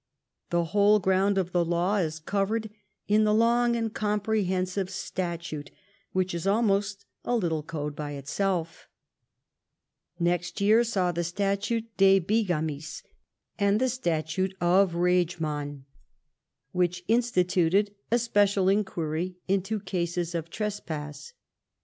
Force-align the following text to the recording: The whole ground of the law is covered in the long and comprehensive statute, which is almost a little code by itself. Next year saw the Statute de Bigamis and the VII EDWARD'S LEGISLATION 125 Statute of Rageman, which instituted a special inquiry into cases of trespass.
The 0.49 0.63
whole 0.63 0.97
ground 0.97 1.37
of 1.37 1.51
the 1.51 1.63
law 1.63 1.97
is 1.97 2.17
covered 2.17 2.71
in 3.07 3.23
the 3.23 3.35
long 3.35 3.75
and 3.75 3.93
comprehensive 3.93 4.89
statute, 4.89 5.69
which 6.11 6.33
is 6.33 6.47
almost 6.47 7.05
a 7.23 7.35
little 7.35 7.61
code 7.61 7.95
by 7.95 8.13
itself. 8.13 8.87
Next 10.19 10.59
year 10.59 10.83
saw 10.83 11.11
the 11.11 11.23
Statute 11.23 11.95
de 11.97 12.17
Bigamis 12.19 13.03
and 13.59 13.79
the 13.79 13.85
VII 13.85 13.91
EDWARD'S 13.91 14.07
LEGISLATION 14.07 14.53
125 14.59 15.31
Statute 15.31 15.39
of 15.39 15.41
Rageman, 15.73 15.83
which 16.71 17.03
instituted 17.07 17.93
a 18.11 18.17
special 18.17 18.69
inquiry 18.69 19.35
into 19.47 19.79
cases 19.79 20.33
of 20.33 20.49
trespass. 20.49 21.33